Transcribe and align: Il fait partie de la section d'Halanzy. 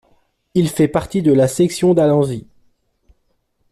Il 0.55 0.67
fait 0.67 0.87
partie 0.87 1.21
de 1.21 1.31
la 1.31 1.47
section 1.47 1.93
d'Halanzy. 1.93 2.47